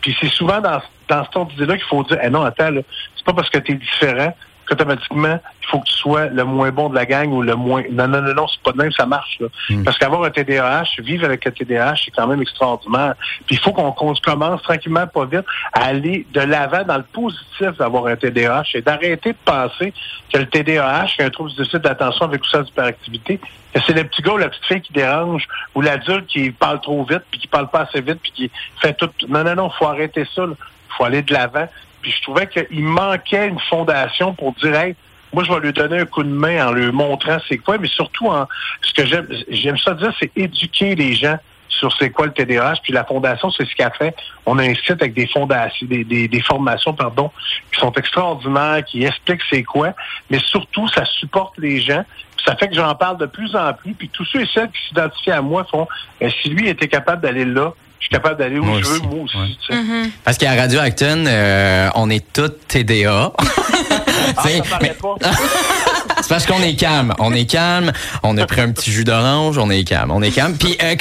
Puis 0.00 0.16
c'est 0.20 0.30
souvent 0.30 0.60
dans, 0.60 0.80
dans 1.08 1.24
ce 1.24 1.30
ton 1.30 1.44
d'idée-là 1.44 1.76
qu'il 1.76 1.86
faut 1.86 2.04
dire, 2.04 2.18
eh 2.22 2.30
non, 2.30 2.42
attends, 2.42 2.70
c'est 3.16 3.24
pas 3.24 3.32
parce 3.32 3.50
que 3.50 3.58
tu 3.58 3.72
es 3.72 3.74
différent 3.74 4.32
qu'automatiquement, 4.68 5.40
il 5.62 5.66
faut 5.68 5.80
que 5.80 5.86
tu 5.86 5.94
sois 5.94 6.26
le 6.26 6.44
moins 6.44 6.70
bon 6.70 6.88
de 6.88 6.94
la 6.94 7.06
gang 7.06 7.32
ou 7.32 7.42
le 7.42 7.54
moins... 7.54 7.82
Non, 7.90 8.08
non, 8.08 8.22
non, 8.22 8.34
non, 8.34 8.46
c'est 8.48 8.62
pas 8.62 8.72
de 8.72 8.78
même, 8.78 8.92
ça 8.92 9.06
marche, 9.06 9.38
là. 9.40 9.48
Mm. 9.70 9.84
Parce 9.84 9.98
qu'avoir 9.98 10.24
un 10.24 10.30
TDAH, 10.30 10.84
vivre 10.98 11.24
avec 11.24 11.46
un 11.46 11.50
TDAH, 11.50 11.94
c'est 12.04 12.10
quand 12.10 12.26
même 12.26 12.42
extraordinaire. 12.42 13.14
Puis 13.46 13.56
il 13.56 13.58
faut 13.58 13.72
qu'on 13.72 13.92
commence 13.92 14.62
tranquillement, 14.62 15.06
pas 15.06 15.24
vite, 15.24 15.44
à 15.72 15.86
aller 15.86 16.26
de 16.32 16.40
l'avant 16.40 16.84
dans 16.84 16.96
le 16.96 17.02
positif 17.02 17.76
d'avoir 17.78 18.06
un 18.06 18.16
TDAH 18.16 18.64
et 18.74 18.82
d'arrêter 18.82 19.32
de 19.32 19.38
penser 19.44 19.92
que 20.32 20.38
le 20.38 20.46
TDAH, 20.46 21.06
qui 21.16 21.22
est 21.22 21.24
un 21.24 21.30
trouble 21.30 21.50
du 21.50 21.56
déficit 21.56 21.82
d'attention 21.82 22.24
avec 22.26 22.42
ou 22.42 22.46
ça 22.46 22.62
d'hyperactivité, 22.62 23.40
que 23.72 23.80
c'est 23.86 23.92
le 23.92 24.04
petit 24.04 24.22
gars 24.22 24.32
ou 24.32 24.38
la 24.38 24.48
petite 24.48 24.64
fille 24.64 24.80
qui 24.80 24.92
dérange 24.92 25.46
ou 25.74 25.80
l'adulte 25.80 26.26
qui 26.26 26.50
parle 26.50 26.80
trop 26.80 27.04
vite 27.04 27.22
puis 27.30 27.40
qui 27.40 27.46
parle 27.46 27.68
pas 27.68 27.80
assez 27.80 28.00
vite 28.00 28.18
puis 28.22 28.32
qui 28.32 28.50
fait 28.80 28.94
tout. 28.94 29.10
Non, 29.28 29.44
non, 29.44 29.54
non, 29.54 29.70
faut 29.70 29.86
arrêter 29.86 30.26
ça. 30.34 30.44
Il 30.46 30.56
faut 30.96 31.04
aller 31.04 31.22
de 31.22 31.32
l'avant. 31.32 31.68
Puis 32.02 32.12
je 32.12 32.22
trouvais 32.22 32.46
qu'il 32.46 32.84
manquait 32.84 33.48
une 33.48 33.60
fondation 33.60 34.34
pour 34.34 34.52
dire, 34.54 34.74
hey, 34.74 34.94
moi, 35.32 35.44
je 35.44 35.52
vais 35.52 35.60
lui 35.60 35.72
donner 35.72 36.00
un 36.00 36.06
coup 36.06 36.22
de 36.22 36.28
main 36.28 36.68
en 36.68 36.72
lui 36.72 36.90
montrant 36.90 37.36
c'est 37.48 37.58
quoi, 37.58 37.76
mais 37.78 37.88
surtout 37.88 38.28
en 38.28 38.46
ce 38.82 38.94
que 38.94 39.06
j'aime, 39.06 39.28
j'aime 39.48 39.76
ça 39.78 39.94
dire, 39.94 40.12
c'est 40.18 40.30
éduquer 40.36 40.94
les 40.94 41.14
gens 41.14 41.38
sur 41.68 41.92
c'est 41.98 42.10
quoi 42.10 42.26
le 42.26 42.32
TDAH. 42.32 42.76
Puis 42.82 42.92
la 42.92 43.04
fondation, 43.04 43.50
c'est 43.50 43.66
ce 43.66 43.74
qu'elle 43.74 43.92
fait. 43.98 44.14
On 44.46 44.58
a 44.58 44.62
un 44.62 44.74
site 44.74 45.02
avec 45.02 45.14
des 45.14 45.26
fondations, 45.26 45.86
des, 45.86 46.42
formations, 46.42 46.94
pardon, 46.94 47.30
qui 47.72 47.80
sont 47.80 47.92
extraordinaires, 47.92 48.82
qui 48.84 49.04
expliquent 49.04 49.42
c'est 49.50 49.62
quoi, 49.62 49.94
mais 50.30 50.38
surtout, 50.38 50.88
ça 50.88 51.04
supporte 51.04 51.58
les 51.58 51.80
gens. 51.80 52.04
Ça 52.44 52.56
fait 52.56 52.68
que 52.68 52.74
j'en 52.74 52.94
parle 52.94 53.18
de 53.18 53.26
plus 53.26 53.54
en 53.54 53.72
plus. 53.74 53.92
Puis 53.94 54.08
tous 54.08 54.24
ceux 54.24 54.42
et 54.42 54.48
celles 54.52 54.70
qui 54.70 54.88
s'identifient 54.88 55.32
à 55.32 55.42
moi 55.42 55.64
font, 55.70 55.86
eh, 56.20 56.30
si 56.30 56.48
lui 56.48 56.68
était 56.68 56.88
capable 56.88 57.20
d'aller 57.20 57.44
là, 57.44 57.72
je 58.00 58.04
suis 58.06 58.10
capable 58.10 58.38
d'aller 58.38 58.58
où 58.58 58.64
Moi 58.64 58.80
je 58.80 58.86
veux, 58.86 58.92
aussi. 58.96 59.06
moi 59.06 59.24
aussi. 59.24 59.36
Ouais. 59.36 59.48
tu 59.66 59.72
sais. 59.74 60.10
Parce 60.24 60.38
qu'à 60.38 60.54
Radio 60.54 60.80
Acton, 60.80 61.24
euh, 61.26 61.88
on 61.94 62.08
est 62.10 62.24
tous 62.32 62.50
TDA. 62.68 63.32
Ah, 63.36 64.42
ça 64.42 64.48
mais- 64.82 64.90
pas. 64.94 65.14
C'est 66.20 66.28
parce 66.34 66.46
qu'on 66.46 66.60
est 66.62 66.74
calme. 66.74 67.14
On 67.20 67.32
est 67.32 67.46
calme. 67.46 67.92
On 68.22 68.36
a 68.38 68.44
pris 68.44 68.60
un 68.60 68.72
petit 68.72 68.90
jus 68.90 69.04
d'orange. 69.04 69.56
On 69.56 69.70
est 69.70 69.84
calme. 69.84 70.10
On 70.10 70.20
est 70.20 70.30
calme. 70.32 70.56
Puis 70.58 70.76
euh, 70.82 70.94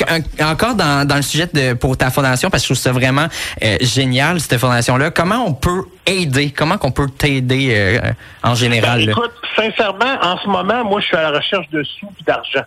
encore 0.44 0.76
dans, 0.76 1.06
dans 1.08 1.16
le 1.16 1.22
sujet 1.24 1.50
de 1.52 1.74
pour 1.74 1.98
ta 1.98 2.12
fondation, 2.12 2.50
parce 2.50 2.64
que 2.64 2.68
je 2.68 2.74
trouve 2.74 2.84
ça 2.84 2.92
vraiment 2.92 3.28
euh, 3.64 3.78
génial 3.82 4.40
cette 4.40 4.58
fondation-là. 4.60 5.10
Comment 5.12 5.44
on 5.46 5.54
peut 5.54 5.84
aider? 6.06 6.52
Comment 6.52 6.78
qu'on 6.78 6.92
peut 6.92 7.08
t'aider 7.10 7.70
euh, 7.76 8.00
en 8.44 8.54
général 8.56 9.00
Ben, 9.00 9.06
là? 9.08 9.12
écoute, 9.14 9.32
sincèrement, 9.56 10.18
en 10.22 10.38
ce 10.38 10.48
moment, 10.48 10.86
moi, 10.86 11.02
je 11.02 11.08
suis 11.08 11.18
à 11.18 11.24
la 11.32 11.38
recherche 11.40 11.68
de 11.72 11.84
sous 11.84 12.08
et 12.20 12.24
d'argent. 12.24 12.62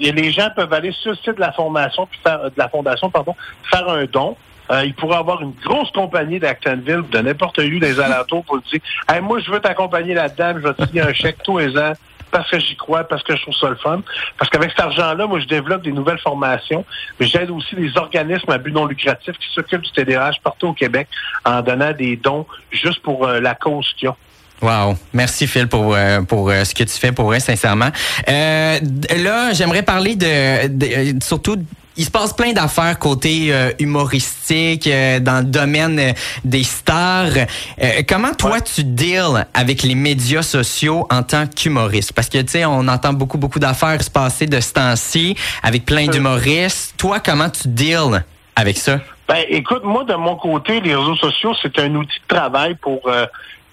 Les 0.00 0.32
gens 0.32 0.48
peuvent 0.54 0.72
aller 0.72 0.92
sur 0.92 1.10
le 1.10 1.16
site 1.16 1.36
de 1.36 1.40
la 1.40 1.52
fondation, 2.68 3.10
pardon, 3.10 3.34
faire 3.70 3.88
un 3.88 4.04
don. 4.04 4.36
Euh, 4.70 4.84
ils 4.84 4.94
pourraient 4.94 5.18
avoir 5.18 5.42
une 5.42 5.52
grosse 5.64 5.90
compagnie 5.92 6.40
d'Actonville, 6.40 7.04
de 7.10 7.18
n'importe 7.20 7.58
où 7.58 7.78
des 7.78 8.00
alentours, 8.00 8.44
pour 8.44 8.60
dire 8.62 8.80
moi, 9.22 9.38
je 9.38 9.50
veux 9.50 9.60
t'accompagner 9.60 10.14
là-dedans, 10.14 10.54
je 10.56 10.68
vais 10.68 10.74
te 10.74 10.86
signer 10.86 11.02
un 11.02 11.12
chèque 11.12 11.42
tous 11.44 11.58
les 11.58 11.78
ans 11.78 11.92
parce 12.30 12.50
que 12.50 12.58
j'y 12.58 12.76
crois, 12.76 13.04
parce 13.04 13.22
que 13.22 13.36
je 13.36 13.42
trouve 13.42 13.54
ça 13.54 13.70
le 13.70 13.76
fun. 13.76 14.02
Parce 14.36 14.50
qu'avec 14.50 14.70
cet 14.70 14.80
argent-là, 14.80 15.26
moi, 15.26 15.38
je 15.40 15.46
développe 15.46 15.82
des 15.82 15.92
nouvelles 15.92 16.18
formations, 16.18 16.84
mais 17.18 17.26
j'aide 17.26 17.50
aussi 17.50 17.74
les 17.76 17.96
organismes 17.96 18.50
à 18.50 18.58
but 18.58 18.72
non 18.72 18.86
lucratif 18.86 19.38
qui 19.38 19.48
s'occupent 19.54 19.82
du 19.82 19.92
TDAH 19.92 20.32
partout 20.42 20.68
au 20.68 20.72
Québec 20.72 21.08
en 21.44 21.62
donnant 21.62 21.92
des 21.92 22.16
dons 22.16 22.46
juste 22.70 23.00
pour 23.00 23.26
euh, 23.26 23.40
la 23.40 23.54
cause 23.54 23.90
qu'il 23.96 24.06
y 24.06 24.08
a. 24.08 24.16
Wow. 24.62 24.96
Merci 25.12 25.46
Phil 25.46 25.68
pour 25.68 25.94
euh, 25.94 26.22
pour 26.22 26.48
euh, 26.50 26.64
ce 26.64 26.74
que 26.74 26.84
tu 26.84 26.94
fais 26.98 27.12
pour 27.12 27.32
eux 27.32 27.38
sincèrement. 27.38 27.90
Euh, 28.28 28.78
là, 29.18 29.52
j'aimerais 29.52 29.82
parler 29.82 30.16
de, 30.16 30.68
de- 30.68 30.86
euh, 30.86 31.12
surtout 31.22 31.56
il 31.98 32.04
se 32.04 32.10
passe 32.10 32.34
plein 32.34 32.52
d'affaires 32.52 32.98
côté 32.98 33.48
euh, 33.54 33.70
humoristique 33.78 34.86
euh, 34.86 35.18
dans 35.18 35.38
le 35.38 35.44
domaine 35.46 36.14
des 36.44 36.62
stars. 36.62 37.28
Euh, 37.82 38.02
comment 38.08 38.32
toi 38.34 38.52
Ouais. 38.52 38.60
tu 38.62 38.84
deals 38.84 39.46
avec 39.54 39.82
les 39.82 39.94
médias 39.94 40.42
sociaux 40.42 41.06
en 41.10 41.22
tant 41.22 41.46
qu'humoriste? 41.46 42.12
Parce 42.12 42.28
que 42.28 42.38
tu 42.38 42.48
sais, 42.52 42.64
on 42.64 42.86
entend 42.88 43.12
beaucoup 43.14 43.38
beaucoup 43.38 43.58
d'affaires 43.58 44.02
se 44.02 44.10
passer 44.10 44.46
de 44.46 44.60
ce 44.60 44.72
temps-ci 44.74 45.36
avec 45.62 45.84
plein 45.86 46.06
d'humoristes. 46.06 46.94
Toi, 46.98 47.20
comment 47.20 47.48
tu 47.50 47.68
deals 47.68 48.24
avec 48.54 48.76
ça? 48.78 49.00
Ben, 49.28 49.44
écoute, 49.48 49.82
moi, 49.84 50.04
de 50.04 50.14
mon 50.14 50.36
côté, 50.36 50.80
les 50.80 50.94
réseaux 50.94 51.16
sociaux, 51.16 51.52
c'est 51.60 51.78
un 51.80 51.94
outil 51.96 52.20
de 52.28 52.34
travail 52.34 52.74
pour 52.76 53.00
euh, 53.06 53.26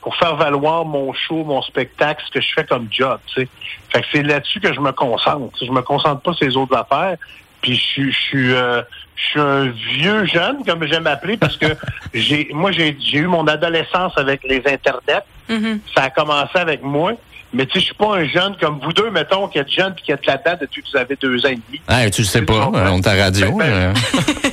pour 0.04 0.16
faire 0.18 0.36
valoir 0.36 0.84
mon 0.84 1.14
show, 1.14 1.46
mon 1.46 1.62
spectacle, 1.62 2.22
ce 2.28 2.32
que 2.32 2.42
je 2.42 2.54
fais 2.54 2.66
comme 2.66 2.88
job, 2.92 3.20
tu 3.28 3.42
sais. 3.42 3.48
Fait 3.90 4.02
que 4.02 4.08
c'est 4.12 4.22
là-dessus 4.22 4.60
que 4.60 4.74
je 4.74 4.82
me 4.82 4.92
concentre. 4.92 5.58
Je 5.64 5.72
me 5.72 5.82
concentre 5.82 6.22
pas 6.22 6.34
sur 6.34 6.46
les 6.46 6.58
autres 6.58 6.76
affaires. 6.76 7.18
Puis 7.62 7.76
je 7.76 7.82
suis 7.82 8.12
je 8.12 8.20
suis 8.20 8.54
euh, 8.54 8.82
je 9.16 9.24
suis 9.24 9.40
un 9.40 9.66
vieux 9.68 10.26
jeune, 10.26 10.66
comme 10.66 10.86
j'aime 10.86 11.08
appeler, 11.08 11.38
parce 11.38 11.56
que 11.56 11.68
j'ai 12.14 12.50
moi 12.54 12.74
j'ai 12.74 12.98
j'ai 13.00 13.20
eu 13.20 13.28
mon 13.28 13.48
adolescence 13.48 14.18
avec 14.18 14.44
les 14.44 14.62
internets. 14.66 15.24
Mhm. 15.48 15.80
Ça 15.96 16.04
a 16.04 16.10
commencé 16.10 16.58
avec 16.58 16.84
moi. 16.84 17.14
Mais 17.54 17.66
tu 17.68 17.74
sais, 17.74 17.80
je 17.80 17.86
suis 17.86 17.94
pas 17.94 18.16
un 18.16 18.26
jeune 18.26 18.56
comme 18.60 18.80
vous 18.84 18.94
deux, 18.94 19.10
mettons, 19.12 19.48
qui 19.48 19.60
êtes 19.60 19.70
jeune 19.70 19.94
puis 19.94 20.04
qui 20.06 20.12
êtes 20.12 20.26
là-dedans 20.26 20.58
depuis 20.60 20.82
que 20.82 20.90
vous 20.92 20.98
avez 20.98 21.16
deux 21.16 21.46
ans 21.46 21.50
et 21.50 21.60
demi. 21.68 21.82
Ah, 21.88 22.10
tu 22.10 22.22
le 22.22 22.28
sais 22.28 22.42
pas, 22.42 22.72
euh, 22.74 22.88
on 22.90 23.00
t'a 23.00 23.14
radio. 23.14 23.52
Ben, 23.52 23.58
ben, 23.58 23.72
euh. 23.72 23.94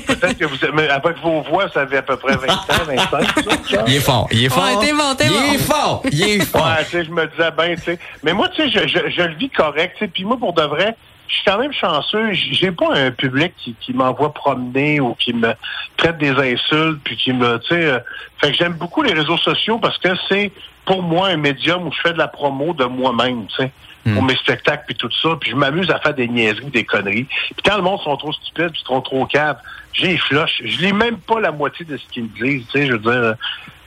Peut-être 0.07 0.39
que 0.39 0.45
vous, 0.45 0.57
mais 0.75 0.89
avec 0.89 1.17
vos 1.19 1.41
voix, 1.43 1.69
ça 1.73 1.87
fait 1.87 1.99
à 1.99 2.03
peu 2.03 2.17
près 2.17 2.37
20 2.37 2.49
ans, 2.49 2.59
25, 2.87 3.09
ça, 3.11 3.43
ça. 3.71 3.85
Il 3.87 3.95
est 3.95 4.01
fort, 4.01 4.29
il 4.31 4.45
est 4.45 4.49
fort. 4.51 4.65
Ouais, 4.65 4.75
bon, 4.75 4.83
il 4.83 5.29
bon. 5.31 5.55
est 5.55 5.59
fort, 5.59 6.03
il 6.13 6.23
est 6.23 6.45
fort. 6.45 6.67
Ouais, 6.67 6.85
tu 6.85 6.91
sais, 6.91 7.05
je 7.05 7.11
me 7.11 7.27
disais, 7.27 7.51
ben, 7.57 7.75
tu 7.77 7.83
sais. 7.83 7.99
Mais 8.23 8.35
moi, 8.35 8.49
tu 8.51 8.63
sais, 8.63 8.69
je, 8.69 8.87
je, 8.89 9.11
je 9.11 9.23
le 9.23 9.35
vis 9.35 9.49
correct, 9.49 9.95
tu 9.99 10.05
sais. 10.05 10.11
Puis 10.11 10.25
moi, 10.25 10.37
pour 10.39 10.53
de 10.53 10.63
vrai, 10.63 10.95
je 11.29 11.35
suis 11.37 11.45
quand 11.45 11.59
même 11.59 11.73
chanceux. 11.73 12.33
J'ai 12.33 12.73
pas 12.73 12.93
un 12.95 13.11
public 13.13 13.55
qui, 13.57 13.75
qui 13.81 13.95
m'envoie 13.95 14.35
promener 14.35 15.01
ou 15.01 15.15
qui 15.15 15.33
me 15.33 15.55
traite 15.97 16.19
des 16.19 16.31
insultes, 16.31 17.01
puis 17.05 17.17
qui 17.17 17.33
me, 17.33 17.59
tu 17.61 17.69
sais. 17.69 17.85
euh, 17.85 17.99
fait 18.41 18.51
que 18.51 18.57
j'aime 18.57 18.73
beaucoup 18.73 19.03
les 19.03 19.13
réseaux 19.13 19.39
sociaux 19.39 19.79
parce 19.79 19.97
que 19.99 20.09
c'est, 20.29 20.51
pour 20.91 21.05
moi, 21.05 21.29
un 21.29 21.37
médium 21.37 21.87
où 21.87 21.93
je 21.93 22.01
fais 22.01 22.13
de 22.13 22.19
la 22.19 22.27
promo 22.27 22.75
de 22.75 22.85
moi-même, 22.85 23.47
tu 23.47 23.63
sais. 23.63 23.71
Pour 24.13 24.25
mes 24.25 24.35
spectacles 24.35 24.83
puis 24.89 24.97
tout 24.97 25.11
ça, 25.23 25.37
puis 25.41 25.51
je 25.51 25.55
m'amuse 25.55 25.89
à 25.91 26.01
faire 26.01 26.15
des 26.15 26.27
niaiseries, 26.27 26.71
des 26.71 26.85
conneries. 26.85 27.25
Puis 27.25 27.63
quand 27.65 27.77
le 27.77 27.83
monde 27.83 28.01
sont 28.01 28.17
trop 28.17 28.33
stupides, 28.33 28.71
puis 28.73 28.83
sont 28.85 29.01
trop 29.01 29.25
caves, 29.27 29.59
j'ai 29.93 30.17
flush. 30.17 30.63
Je 30.65 30.81
lis 30.81 30.93
même 30.93 31.19
pas 31.19 31.39
la 31.39 31.53
moitié 31.53 31.85
de 31.85 31.97
ce 31.97 32.03
qu'ils 32.11 32.25
me 32.25 32.29
disent, 32.29 32.67
tu 32.73 32.79
sais. 32.81 32.87
Je 32.87 32.93
veux 32.95 32.99
dire, 32.99 33.35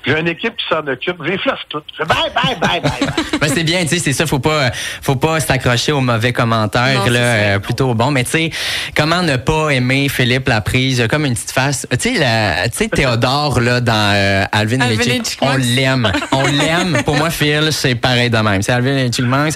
j'ai 0.05 0.17
une 0.17 0.29
équipe 0.29 0.55
qui 0.55 0.65
s'en 0.69 0.87
occupe, 0.87 1.17
j'ai 1.25 1.37
flush 1.39 1.59
tout. 1.67 1.81
Je 1.91 1.97
fais 1.97 2.05
bye 2.05 2.31
bye 2.33 2.55
bye 2.55 2.79
bye. 2.79 2.99
bye. 3.01 3.22
Ben, 3.47 3.51
c'est 3.53 3.63
bien, 3.63 3.81
tu 3.83 3.89
sais, 3.89 3.99
c'est 3.99 4.13
ça, 4.13 4.25
faut 4.25 4.39
pas, 4.39 4.71
faut 5.01 5.15
pas 5.15 5.39
s'accrocher 5.39 5.91
aux 5.91 6.01
mauvais 6.01 6.33
commentaires, 6.33 7.01
Non, 7.05 7.11
là, 7.11 7.19
euh, 7.19 7.59
plutôt 7.59 7.89
au 7.89 7.93
bon. 7.93 8.11
Mais 8.11 8.23
tu 8.23 8.31
sais, 8.31 8.49
comment 8.95 9.21
ne 9.23 9.35
pas 9.37 9.69
aimer 9.69 10.07
Philippe 10.09 10.47
Laprise, 10.47 11.01
euh, 11.01 11.07
comme 11.07 11.25
une 11.25 11.33
petite 11.33 11.51
face? 11.51 11.85
Tu 11.91 12.13
sais, 12.13 12.19
la- 12.19 12.69
tu 12.69 12.77
sais, 12.77 12.87
Théodore, 12.89 13.59
là, 13.59 13.81
dans 13.81 14.11
euh, 14.15 14.45
Alvin 14.51 14.79
et 14.79 14.83
Alvin 14.83 15.03
et 15.15 15.21
on 15.41 15.55
l'aime. 15.57 16.11
On 16.31 16.45
l'aime. 16.45 17.03
Pour 17.03 17.15
moi, 17.15 17.29
Phil, 17.29 17.69
c'est 17.71 17.95
pareil 17.95 18.29
de 18.29 18.37
même. 18.37 18.61
C'est 18.61 18.71
Alvin 18.71 18.97
et 18.97 19.11
Chipmunks. 19.11 19.53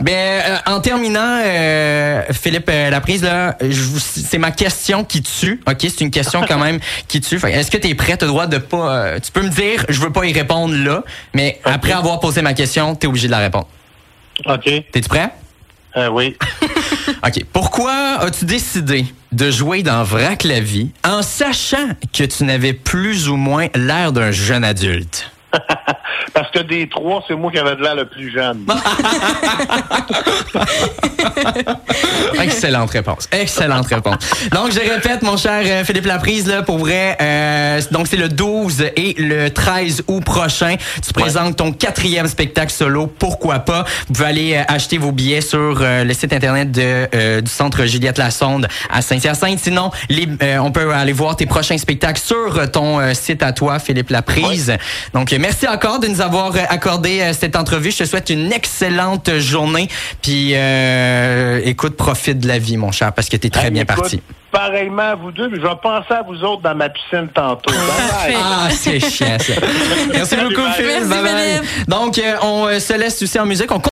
Ben, 0.00 0.12
euh, 0.12 0.56
en 0.66 0.80
terminant, 0.80 1.40
euh, 1.44 2.22
Philippe 2.32 2.68
euh, 2.70 2.90
Laprise, 2.90 3.22
là, 3.22 3.56
c'est 3.98 4.38
ma 4.38 4.50
question 4.50 5.04
qui 5.04 5.22
tue. 5.22 5.60
OK, 5.68 5.76
c'est 5.80 6.00
une 6.00 6.10
question 6.10 6.42
quand 6.46 6.58
même 6.58 6.78
qui 7.08 7.20
tue. 7.20 7.40
Est-ce 7.46 7.70
que 7.70 7.76
tu 7.78 7.88
es 7.88 7.94
prêt? 7.94 8.16
Tu 8.16 8.26
droit 8.26 8.46
de 8.46 8.58
pas. 8.58 8.76
euh, 8.96 9.18
tu 9.24 9.30
peux 9.32 9.42
me 9.42 9.48
dire, 9.50 9.84
je 9.88 10.00
veux 10.00 10.10
pas 10.12 10.24
y 10.26 10.32
répondre 10.32 10.74
là, 10.74 11.02
mais 11.34 11.60
après 11.64 11.92
avoir 11.92 12.20
posé 12.20 12.42
ma 12.42 12.54
question, 12.54 12.94
tu 12.94 13.06
es 13.06 13.08
obligé 13.12 13.28
de 13.28 13.32
la 13.32 13.38
répondre. 13.38 13.68
OK. 14.46 14.64
T'es-tu 14.64 15.08
prêt? 15.08 15.32
Euh, 15.96 16.08
oui. 16.08 16.36
OK. 17.26 17.44
Pourquoi 17.52 18.18
as-tu 18.20 18.44
décidé 18.44 19.04
de 19.30 19.50
jouer 19.50 19.82
dans 19.82 20.02
Vrac 20.04 20.44
la 20.44 20.60
vie 20.60 20.90
en 21.04 21.22
sachant 21.22 21.88
que 22.12 22.24
tu 22.24 22.44
n'avais 22.44 22.72
plus 22.72 23.28
ou 23.28 23.36
moins 23.36 23.68
l'air 23.74 24.12
d'un 24.12 24.30
jeune 24.30 24.64
adulte? 24.64 25.30
Parce 26.34 26.50
que 26.50 26.60
des 26.60 26.88
trois, 26.88 27.22
c'est 27.28 27.34
moi 27.34 27.50
qui 27.50 27.58
avais 27.58 27.76
de 27.76 27.82
l'air 27.82 27.94
le 27.94 28.06
plus 28.06 28.32
jeune. 28.32 28.64
Excellente 32.42 32.90
réponse. 32.90 33.28
Excellente 33.32 33.86
réponse. 33.86 34.16
Donc, 34.52 34.72
je 34.72 34.80
répète, 34.80 35.22
mon 35.22 35.36
cher 35.36 35.62
euh, 35.64 35.84
Philippe 35.84 36.06
Laprise, 36.06 36.46
là, 36.46 36.62
pour 36.62 36.78
vrai, 36.78 37.16
euh, 37.20 37.80
donc 37.90 38.06
c'est 38.08 38.16
le 38.16 38.28
12 38.28 38.82
et 38.96 39.14
le 39.18 39.50
13 39.50 40.04
août 40.08 40.24
prochain. 40.24 40.76
Tu 41.04 41.12
présentes 41.12 41.56
ton 41.56 41.72
quatrième 41.72 42.26
spectacle 42.28 42.72
solo, 42.72 43.06
pourquoi 43.06 43.60
pas? 43.60 43.84
Vous 44.08 44.14
pouvez 44.14 44.26
aller 44.28 44.54
euh, 44.56 44.62
acheter 44.68 44.98
vos 44.98 45.12
billets 45.12 45.40
sur 45.40 45.78
euh, 45.80 46.04
le 46.04 46.14
site 46.14 46.32
internet 46.32 46.70
de, 46.72 47.40
du 47.40 47.50
centre 47.50 47.84
Juliette 47.84 48.18
Lassonde 48.18 48.68
à 48.90 49.02
Saint-Hyacinthe. 49.02 49.58
Sinon, 49.58 49.90
les- 50.08 50.28
on 50.58 50.70
peut 50.70 50.92
aller 50.92 51.12
voir 51.12 51.36
tes 51.36 51.46
prochains 51.46 51.78
spectacles 51.78 52.20
sur 52.20 52.70
ton 52.70 53.14
site 53.14 53.42
à 53.42 53.52
toi, 53.52 53.78
Philippe 53.78 54.10
Laprise. 54.10 54.72
Donc, 55.14 55.30
merci 55.42 55.66
encore 55.68 55.98
de 55.98 56.06
nous 56.06 56.20
avoir 56.20 56.54
euh, 56.54 56.60
accordé 56.68 57.20
euh, 57.20 57.32
cette 57.32 57.56
entrevue. 57.56 57.90
Je 57.90 57.98
te 57.98 58.04
souhaite 58.04 58.30
une 58.30 58.52
excellente 58.52 59.38
journée. 59.38 59.88
Puis, 60.22 60.52
euh, 60.54 61.60
écoute, 61.64 61.96
profite 61.96 62.38
de 62.38 62.48
la 62.48 62.58
vie, 62.58 62.76
mon 62.76 62.92
cher, 62.92 63.12
parce 63.12 63.28
que 63.28 63.36
tu 63.36 63.48
es 63.48 63.50
très 63.50 63.66
Hey, 63.66 63.70
bien 63.70 63.82
écoute, 63.82 63.96
parti. 63.96 64.22
Pareillement 64.52 65.02
à 65.02 65.14
vous 65.14 65.32
deux, 65.32 65.48
puis 65.48 65.60
je 65.60 65.66
vais 65.66 65.74
penser 65.82 66.12
à 66.12 66.22
vous 66.22 66.44
autres 66.44 66.62
dans 66.62 66.74
ma 66.74 66.90
piscine 66.90 67.28
tantôt. 67.34 67.70
Bye 67.70 67.80
bye. 67.80 68.08
Parfait. 68.08 68.34
Ah, 68.36 68.68
c'est 68.70 69.00
chiant, 69.00 69.38
ça. 69.38 69.54
Merci 70.12 70.36
beaucoup, 70.36 70.60
Salut, 70.76 71.08
bye. 71.08 71.22
Merci, 71.22 71.60
Bye. 71.60 71.84
Donc, 71.88 72.18
euh, 72.18 72.34
on 72.42 72.66
euh, 72.66 72.78
se 72.78 72.92
laisse 72.92 73.22
aussi 73.22 73.38
en 73.40 73.46
musique. 73.46 73.72
On 73.72 73.78